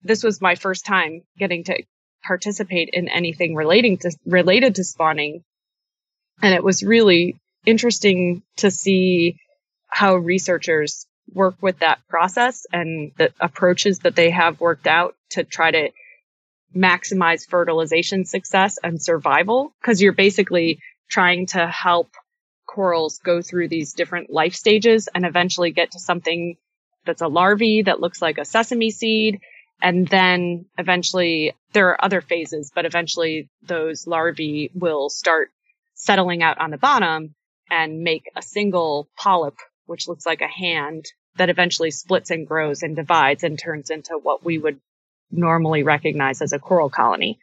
[0.02, 1.82] this was my first time getting to
[2.22, 5.44] participate in anything relating to related to spawning.
[6.42, 9.36] And it was really interesting to see
[9.88, 15.44] how researchers work with that process and the approaches that they have worked out to
[15.44, 15.90] try to
[16.74, 19.72] maximize fertilization success and survival.
[19.80, 22.10] Because you're basically trying to help
[22.66, 26.56] corals go through these different life stages and eventually get to something
[27.06, 29.40] that's a larvae that looks like a sesame seed
[29.82, 35.50] and then eventually there are other phases, but eventually those larvae will start
[35.94, 37.34] settling out on the bottom
[37.70, 41.04] and make a single polyp, which looks like a hand
[41.36, 44.80] that eventually splits and grows and divides and turns into what we would
[45.30, 47.38] normally recognize as a coral colony.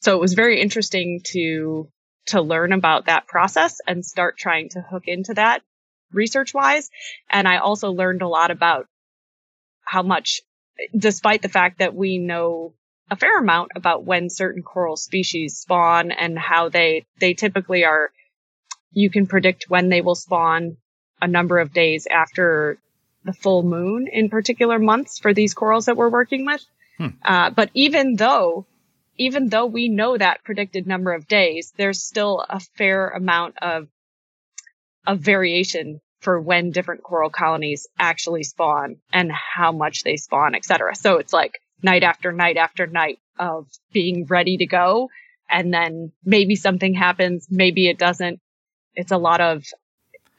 [0.00, 1.88] So it was very interesting to
[2.26, 5.62] to learn about that process and start trying to hook into that
[6.12, 6.90] research wise.
[7.30, 8.86] And I also learned a lot about
[9.84, 10.40] how much,
[10.96, 12.72] despite the fact that we know
[13.10, 18.10] a fair amount about when certain coral species spawn and how they, they typically are,
[18.92, 20.76] you can predict when they will spawn
[21.20, 22.78] a number of days after
[23.24, 26.64] the full moon in particular months for these corals that we're working with.
[26.98, 27.08] Hmm.
[27.24, 28.66] Uh, but even though,
[29.16, 33.88] even though we know that predicted number of days, there's still a fair amount of,
[35.06, 40.96] of variation for when different coral colonies actually spawn and how much they spawn, etc.
[40.96, 45.08] So it's like night after night after night of being ready to go.
[45.48, 48.40] And then maybe something happens, maybe it doesn't.
[48.96, 49.62] It's a lot of,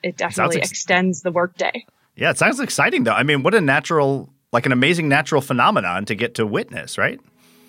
[0.03, 1.85] it definitely ex- extends the workday.
[2.17, 3.13] Yeah, it sounds exciting though.
[3.13, 7.21] I mean, what a natural, like an amazing natural phenomenon to get to witness, right?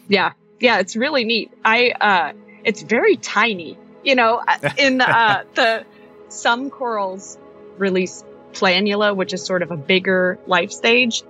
[0.08, 0.32] Yeah.
[0.58, 1.52] Yeah, it's really neat.
[1.64, 2.32] I, uh,
[2.64, 3.78] it's very tiny.
[4.02, 4.42] You know,
[4.76, 5.84] in uh, the,
[6.30, 7.38] some corals
[7.80, 11.22] release planula, which is sort of a bigger life stage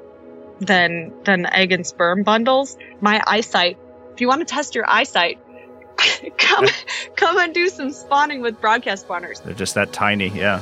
[0.60, 2.76] than than egg and sperm bundles.
[3.00, 3.78] My eyesight,
[4.14, 5.38] if you want to test your eyesight,
[6.38, 6.66] come
[7.16, 9.42] come and do some spawning with broadcast spawners.
[9.42, 10.60] They're just that tiny, yeah.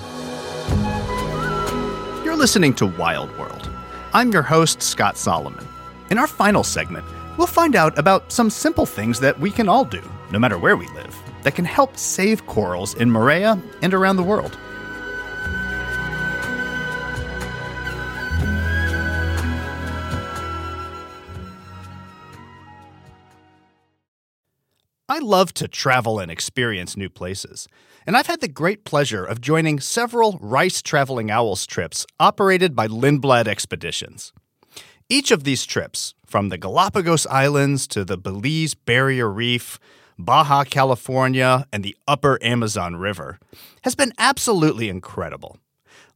[2.25, 3.71] You're listening to Wild World.
[4.13, 5.67] I'm your host, Scott Solomon.
[6.11, 7.05] In our final segment,
[7.37, 10.77] we'll find out about some simple things that we can all do, no matter where
[10.77, 14.59] we live, that can help save corals in Moorea and around the world.
[25.17, 27.69] I love to travel and experience new places,
[28.07, 32.87] and I've had the great pleasure of joining several Rice Traveling Owls trips operated by
[32.87, 34.35] Lindblad Expeditions.
[35.09, 39.79] Each of these trips, from the Galapagos Islands to the Belize Barrier Reef,
[40.19, 43.39] Baja California, and the upper Amazon River,
[43.85, 45.57] has been absolutely incredible.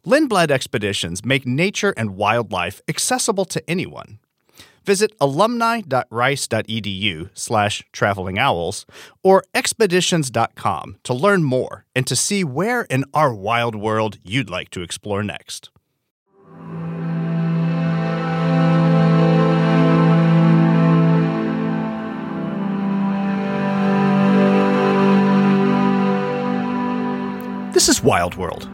[0.06, 4.18] Lindblad Expeditions make nature and wildlife accessible to anyone,
[4.84, 8.84] Visit alumni.rice.edu slash travelingowls
[9.22, 14.68] or expeditions.com to learn more and to see where in our wild world you'd like
[14.70, 15.70] to explore next.
[27.80, 28.68] This is Wild World.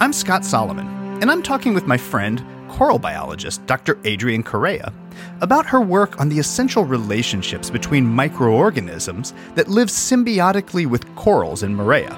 [0.00, 0.88] I'm Scott Solomon,
[1.22, 3.98] and I'm talking with my friend, coral biologist Dr.
[4.06, 4.92] Adrienne Correa
[5.42, 11.76] about her work on the essential relationships between microorganisms that live symbiotically with corals in
[11.76, 12.16] Moorea,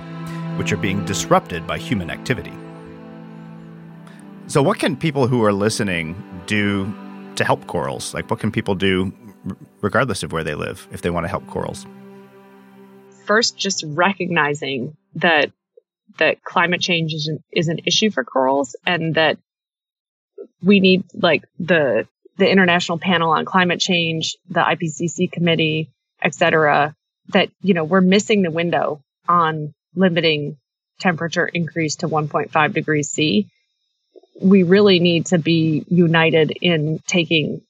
[0.57, 2.53] which are being disrupted by human activity.
[4.47, 6.15] So, what can people who are listening
[6.47, 6.95] do
[7.35, 8.15] to help corals?
[8.15, 9.13] Like, what can people do
[9.81, 11.85] regardless of where they live if they want to help corals?
[13.27, 15.51] First, just recognizing that
[16.19, 19.39] that climate change is an, is an issue for corals and that
[20.65, 26.95] we need like the the International Panel on Climate Change, the IPCC committee, et cetera,
[27.29, 30.57] that, you know, we're missing the window on limiting
[30.99, 33.49] temperature increase to 1.5 degrees C.
[34.41, 37.63] We really need to be united in taking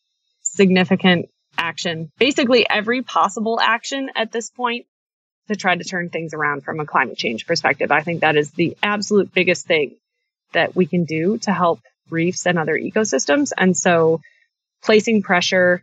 [0.42, 1.28] significant
[1.59, 4.87] action, basically every possible action at this point
[5.48, 7.92] to try to turn things around from a climate change perspective.
[7.92, 9.96] I think that is the absolute biggest thing
[10.52, 13.52] that we can do to help reefs and other ecosystems.
[13.56, 14.20] And so
[14.82, 15.82] placing pressure,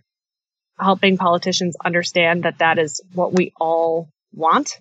[0.80, 4.80] helping politicians understand that that is what we all want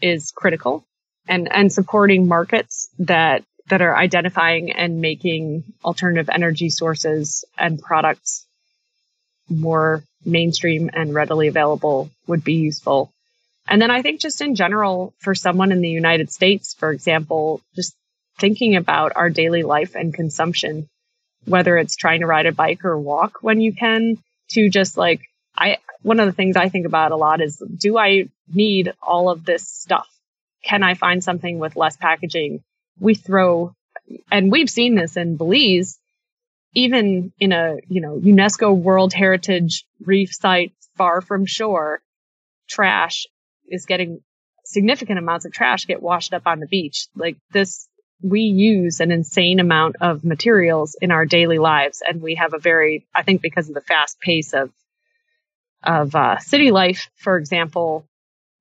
[0.00, 0.84] is critical
[1.28, 8.46] and, and supporting markets that, that are identifying and making alternative energy sources and products
[9.48, 13.10] more mainstream and readily available would be useful.
[13.68, 17.62] And then I think just in general, for someone in the United States, for example,
[17.74, 17.94] just
[18.38, 20.88] thinking about our daily life and consumption,
[21.44, 24.18] whether it's trying to ride a bike or walk when you can,
[24.50, 25.20] to just like,
[25.56, 29.30] I, one of the things I think about a lot is, do I need all
[29.30, 30.08] of this stuff?
[30.64, 32.62] Can I find something with less packaging?
[32.98, 33.74] We throw,
[34.30, 35.98] and we've seen this in Belize,
[36.74, 42.02] even in a, you know, UNESCO World Heritage Reef site far from shore,
[42.68, 43.26] trash
[43.68, 44.20] is getting
[44.64, 47.06] significant amounts of trash get washed up on the beach.
[47.14, 47.86] Like this
[48.22, 52.58] we use an insane amount of materials in our daily lives and we have a
[52.58, 54.70] very i think because of the fast pace of
[55.82, 58.06] of uh, city life for example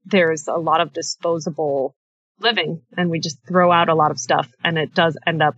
[0.05, 1.95] there's a lot of disposable
[2.39, 5.55] living and we just throw out a lot of stuff and it does end up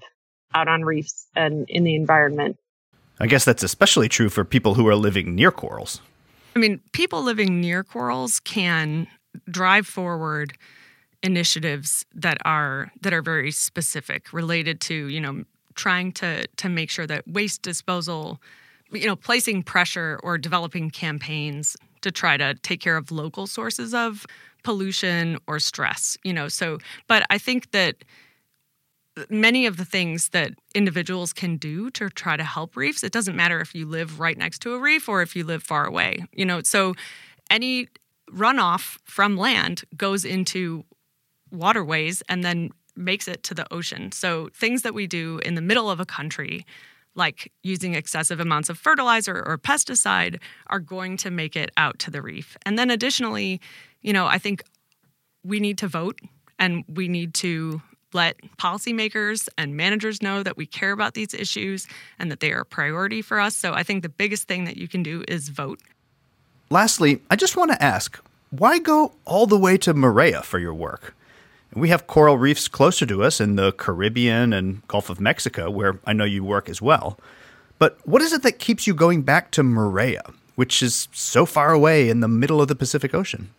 [0.54, 2.58] out on reefs and in the environment.
[3.20, 6.02] I guess that's especially true for people who are living near corals.
[6.56, 9.08] I mean, people living near corals can
[9.50, 10.54] drive forward
[11.24, 15.43] initiatives that are that are very specific related to, you know,
[15.76, 18.41] trying to to make sure that waste disposal,
[18.91, 23.93] you know, placing pressure or developing campaigns to try to take care of local sources
[23.93, 24.26] of
[24.63, 26.47] pollution or stress, you know.
[26.47, 28.03] So, but I think that
[29.30, 33.36] many of the things that individuals can do to try to help reefs it doesn't
[33.36, 36.26] matter if you live right next to a reef or if you live far away
[36.34, 36.93] you know so
[37.49, 37.88] any
[38.32, 40.84] runoff from land goes into
[41.52, 45.62] waterways and then makes it to the ocean so things that we do in the
[45.62, 46.66] middle of a country
[47.18, 52.10] like using excessive amounts of fertilizer or pesticide are going to make it out to
[52.10, 53.60] the reef and then additionally
[54.02, 54.64] you know i think
[55.43, 56.20] we need to vote
[56.58, 57.82] and we need to
[58.16, 61.86] let policymakers and managers know that we care about these issues
[62.18, 63.56] and that they are a priority for us.
[63.56, 65.82] So I think the biggest thing that you can do is vote.
[66.70, 68.20] Lastly, I just want to ask
[68.50, 71.14] why go all the way to Moorea for your work?
[71.76, 75.99] We have coral reefs closer to us in the Caribbean and Gulf of Mexico, where
[76.05, 77.19] I know you work as well.
[77.78, 81.73] But what is it that keeps you going back to Moorea, which is so far
[81.73, 83.49] away in the middle of the Pacific Ocean?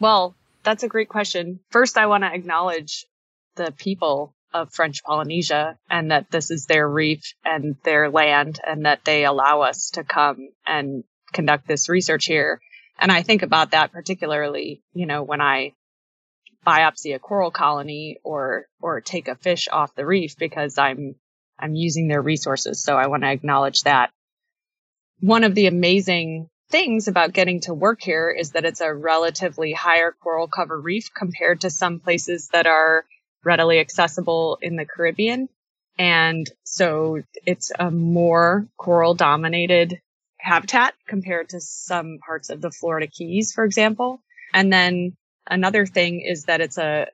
[0.00, 0.34] Well,
[0.64, 1.60] that's a great question.
[1.70, 3.06] First, I want to acknowledge
[3.54, 8.86] the people of French Polynesia and that this is their reef and their land and
[8.86, 12.60] that they allow us to come and conduct this research here.
[12.98, 15.74] And I think about that particularly, you know, when I
[16.66, 21.14] biopsy a coral colony or or take a fish off the reef because I'm
[21.58, 22.82] I'm using their resources.
[22.82, 24.10] So I want to acknowledge that.
[25.20, 29.72] One of the amazing things about getting to work here is that it's a relatively
[29.72, 33.04] higher coral cover reef compared to some places that are
[33.44, 35.48] readily accessible in the Caribbean.
[35.98, 40.00] And so it's a more coral dominated
[40.38, 44.20] habitat compared to some parts of the Florida Keys, for example.
[44.52, 47.06] And then another thing is that it's a,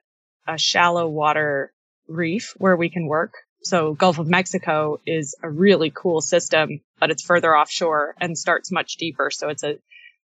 [0.47, 1.71] a shallow water
[2.07, 3.33] reef where we can work.
[3.63, 8.71] So Gulf of Mexico is a really cool system, but it's further offshore and starts
[8.71, 9.31] much deeper.
[9.31, 9.77] So it's a,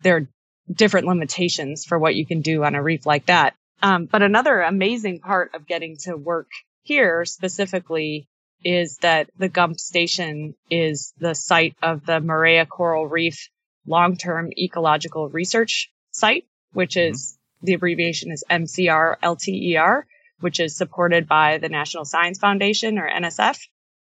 [0.01, 0.27] there are
[0.71, 3.55] different limitations for what you can do on a reef like that.
[3.81, 6.49] Um, but another amazing part of getting to work
[6.81, 8.27] here specifically
[8.63, 13.49] is that the Gump Station is the site of the Moorea Coral Reef
[13.87, 17.13] Long-Term Ecological Research Site, which mm-hmm.
[17.13, 17.37] is.
[17.61, 20.03] The abbreviation is MCR LTER,
[20.39, 23.59] which is supported by the National Science Foundation or NSF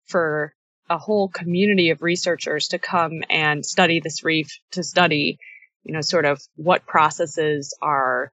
[0.05, 0.53] for
[0.89, 5.37] a whole community of researchers to come and study this reef to study,
[5.83, 8.31] you know, sort of what processes are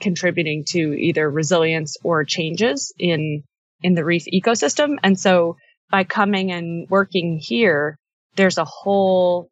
[0.00, 3.42] contributing to either resilience or changes in
[3.82, 4.98] in the reef ecosystem.
[5.02, 5.56] And so
[5.90, 7.98] by coming and working here,
[8.36, 9.50] there's a whole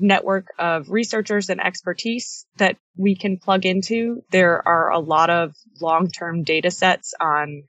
[0.00, 4.22] network of researchers and expertise that we can plug into.
[4.30, 7.64] There are a lot of long-term data sets on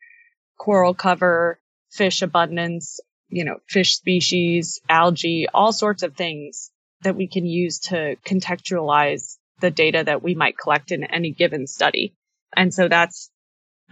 [0.57, 1.59] coral cover,
[1.91, 6.71] fish abundance, you know, fish species, algae, all sorts of things
[7.01, 11.67] that we can use to contextualize the data that we might collect in any given
[11.67, 12.13] study.
[12.55, 13.29] And so that's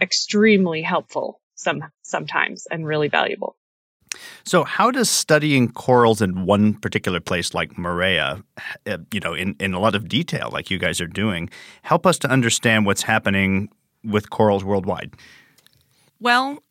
[0.00, 3.56] extremely helpful some sometimes and really valuable.
[4.44, 8.42] So, how does studying corals in one particular place like Moorea,
[8.86, 11.48] uh, you know, in, in a lot of detail, like you guys are doing,
[11.82, 13.68] help us to understand what's happening
[14.04, 15.14] with corals worldwide?
[16.20, 16.62] Well,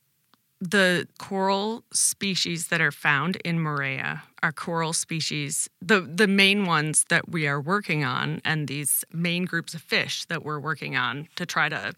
[0.62, 7.06] the coral species that are found in Moorea are coral species, the, the main ones
[7.10, 11.30] that we are working on, and these main groups of fish that we're working on
[11.36, 11.94] to try to,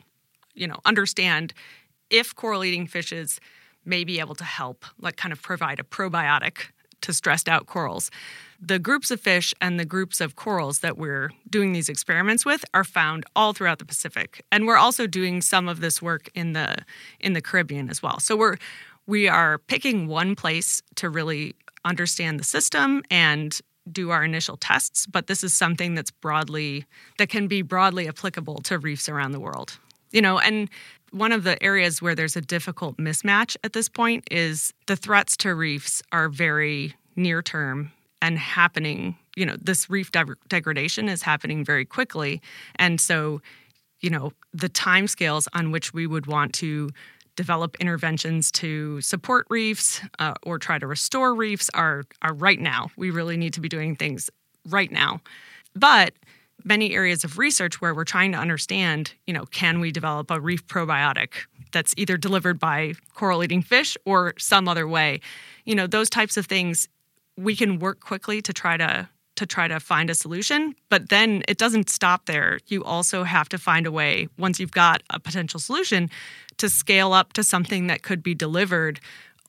[0.54, 1.54] you know, understand
[2.12, 3.40] if coral eating fishes
[3.86, 6.68] may be able to help, like kind of provide a probiotic
[7.02, 8.12] to stressed out corals.
[8.60, 12.64] The groups of fish and the groups of corals that we're doing these experiments with
[12.74, 14.46] are found all throughout the Pacific.
[14.52, 16.78] And we're also doing some of this work in the
[17.20, 18.20] in the Caribbean as well.
[18.20, 18.58] So we're
[19.08, 23.60] we are picking one place to really understand the system and
[23.92, 26.86] do our initial tests, but this is something that's broadly
[27.18, 29.80] that can be broadly applicable to reefs around the world.
[30.12, 30.70] You know, and
[31.12, 35.38] one of the areas where there's a difficult mismatch at this point is the threats
[35.38, 37.92] to reefs are very near term
[38.22, 42.42] and happening you know this reef de- degradation is happening very quickly.
[42.76, 43.42] And so
[44.00, 46.90] you know the timescales on which we would want to
[47.36, 52.90] develop interventions to support reefs uh, or try to restore reefs are are right now.
[52.98, 54.30] We really need to be doing things
[54.68, 55.22] right now.
[55.76, 56.14] But
[56.64, 60.40] many areas of research where we're trying to understand, you know, can we develop a
[60.40, 61.30] reef probiotic
[61.72, 65.22] that's either delivered by coral eating fish or some other way?
[65.66, 66.88] You know, those types of things
[67.38, 71.42] we can work quickly to try to to try to find a solution, but then
[71.48, 72.60] it doesn't stop there.
[72.68, 76.12] You also have to find a way once you've got a potential solution
[76.58, 79.00] to scale up to something that could be delivered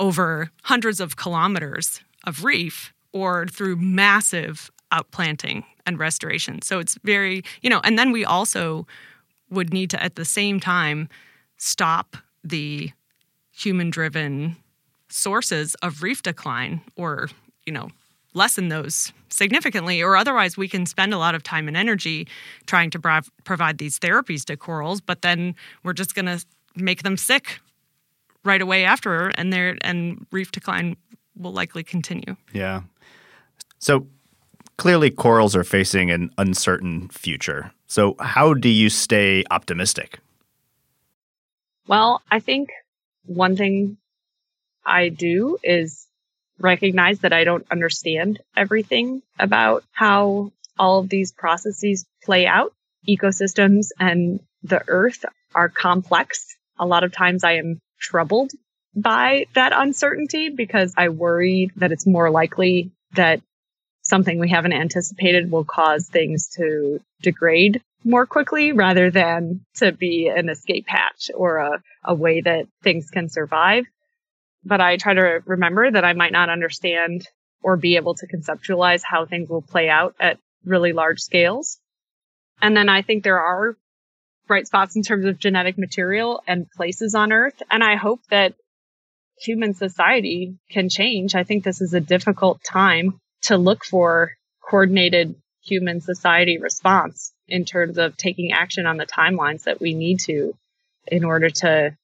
[0.01, 6.62] over hundreds of kilometers of reef or through massive outplanting and restoration.
[6.62, 8.87] So it's very, you know, and then we also
[9.51, 11.09] would need to at the same time
[11.57, 12.91] stop the
[13.51, 14.57] human driven
[15.09, 17.28] sources of reef decline or,
[17.66, 17.91] you know,
[18.35, 22.26] lessen those significantly or otherwise we can spend a lot of time and energy
[22.66, 26.45] trying to provide these therapies to corals but then we're just going to
[26.76, 27.61] make them sick
[28.45, 30.97] right away after and there and reef decline
[31.37, 32.83] will likely continue yeah
[33.78, 34.07] so
[34.83, 40.18] clearly corals are facing an uncertain future so how do you stay optimistic
[41.87, 42.70] well i think
[43.26, 43.97] one thing
[44.85, 46.07] i do is
[46.62, 52.72] recognize that I don't understand everything about how all of these processes play out.
[53.09, 55.24] Ecosystems and the earth
[55.55, 56.57] are complex.
[56.78, 58.53] A lot of times I am troubled
[58.95, 63.43] by that uncertainty because I worry that it's more likely that
[64.13, 70.29] something we haven't anticipated will cause things to degrade more quickly rather than to be
[70.29, 73.85] an escape hatch or a, a way that things can survive
[74.65, 77.27] but I try to remember that I might not understand
[77.63, 81.79] or be able to conceptualize how things will play out at really large scales.
[82.61, 83.77] And then I think there are
[84.47, 87.61] bright spots in terms of genetic material and places on Earth.
[87.71, 88.55] And I hope that
[89.39, 91.35] human society can change.
[91.35, 94.32] I think this is a difficult time to look for
[94.62, 100.18] coordinated human society response in terms of taking action on the timelines that we need
[100.20, 100.55] to
[101.07, 101.97] in order to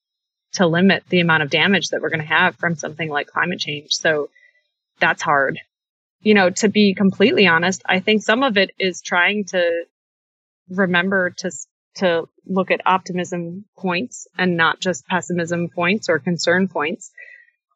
[0.53, 3.59] to limit the amount of damage that we're going to have from something like climate
[3.59, 3.93] change.
[3.93, 4.31] So
[4.99, 5.59] that's hard.
[6.21, 9.85] You know, to be completely honest, I think some of it is trying to
[10.71, 11.51] remember to
[11.97, 17.11] to look at optimism points and not just pessimism points or concern points.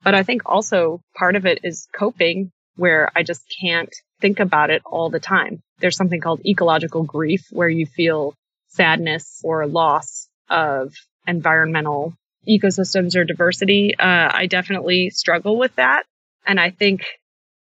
[0.02, 4.70] But I think also part of it is coping where I just can't think about
[4.70, 5.62] it all the time.
[5.78, 8.34] There's something called ecological grief where you feel
[8.68, 10.94] sadness or loss of
[11.26, 12.14] environmental
[12.48, 13.94] ecosystems or diversity.
[13.98, 16.04] Uh, I definitely struggle with that.
[16.46, 17.04] And I think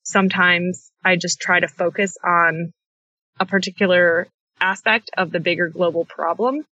[0.05, 2.73] sometimes I just try to focus on
[3.41, 4.29] a particular
[4.61, 6.65] aspect of the bigger global problem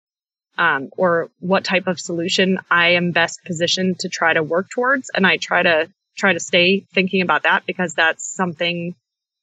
[0.57, 5.09] um, or what type of solution I am best positioned to try to work towards.
[5.13, 5.89] And I try to
[6.19, 8.95] try to stay thinking about that because that's something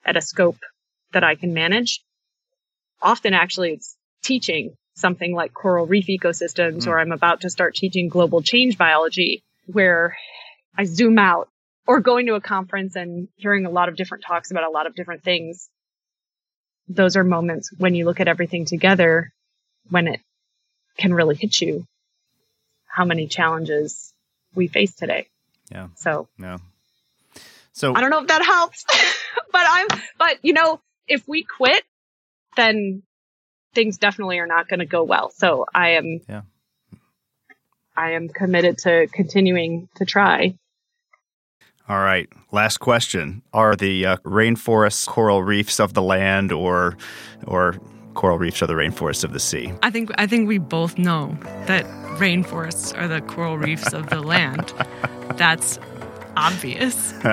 [0.04, 0.58] at a scope
[1.12, 2.02] that I can manage.
[3.02, 6.86] Often actually it's teaching something like coral reef ecosystems, mm.
[6.86, 10.16] or I'm about to start teaching global change biology, where
[10.76, 11.48] I zoom out,
[11.86, 14.86] or going to a conference and hearing a lot of different talks about a lot
[14.86, 15.68] of different things.
[16.88, 19.32] Those are moments when you look at everything together,
[19.90, 20.20] when it
[20.98, 21.86] can really hit you
[22.86, 24.14] how many challenges
[24.54, 25.26] we face today.
[25.70, 25.88] Yeah.
[25.96, 26.58] So, yeah.
[27.72, 28.84] So I don't know if that helps,
[29.52, 29.86] but I'm,
[30.18, 31.84] but you know, if we quit,
[32.56, 33.02] then
[33.74, 35.30] things definitely are not going to go well.
[35.30, 36.42] So I am, yeah.
[37.94, 40.56] I am committed to continuing to try.
[41.88, 42.28] All right.
[42.50, 46.96] Last question: Are the uh, rainforests coral reefs of the land, or
[47.46, 47.76] or
[48.16, 49.72] coral reefs are the rainforests of the sea?
[49.82, 51.84] I think I think we both know that
[52.18, 54.72] rainforests are the coral reefs of the land.
[55.36, 55.78] That's
[56.36, 57.12] obvious.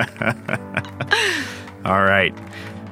[1.84, 2.34] All right.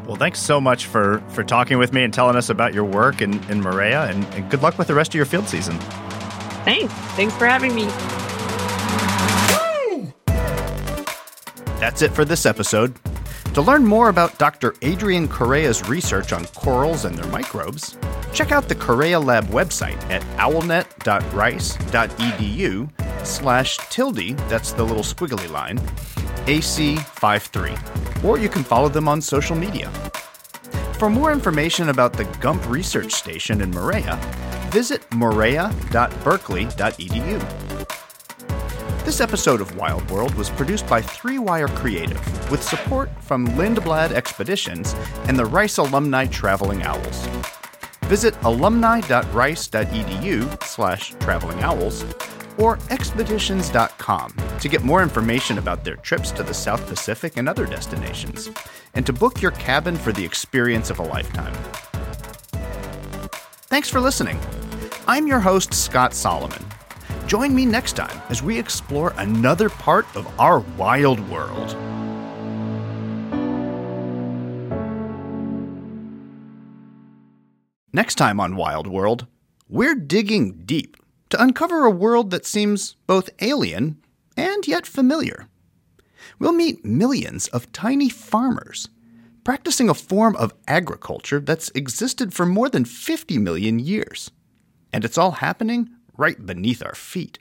[0.07, 3.22] Well, thanks so much for, for talking with me and telling us about your work
[3.22, 5.78] in, in Moorea, and, and good luck with the rest of your field season.
[6.64, 6.93] Thanks.
[7.14, 7.84] Thanks for having me.
[11.78, 12.95] That's it for this episode.
[13.55, 14.75] To learn more about Dr.
[14.83, 17.99] Adrienne Correa's research on corals and their microbes,
[18.33, 25.79] check out the Correa Lab website at owlnet.rice.edu slash tilde, that's the little squiggly line,
[26.47, 29.91] AC53, or you can follow them on social media.
[30.99, 34.19] For more information about the Gump Research Station in Moorea,
[34.71, 37.72] visit moorea.berkeley.edu.
[39.05, 44.13] This episode of Wild World was produced by Three Wire Creative with support from Lindblad
[44.13, 44.95] Expeditions
[45.27, 47.27] and the Rice Alumni Traveling Owls.
[48.03, 52.05] Visit alumni.rice.edu slash traveling owls
[52.59, 57.67] or expeditions.com to get more information about their trips to the South Pacific and other
[57.67, 58.51] destinations,
[58.95, 61.55] and to book your cabin for the experience of a lifetime.
[63.67, 64.39] Thanks for listening.
[65.09, 66.65] I'm your host, Scott Solomon.
[67.33, 71.74] Join me next time as we explore another part of our wild world.
[77.91, 79.28] Next time on Wild World,
[79.66, 80.99] we're digging deep
[81.30, 83.97] to uncover a world that seems both alien
[84.37, 85.49] and yet familiar.
[86.39, 88.91] We'll meet millions of tiny farmers
[89.43, 94.30] practicing a form of agriculture that's existed for more than 50 million years.
[94.93, 95.89] And it's all happening
[96.23, 97.41] right beneath our feet.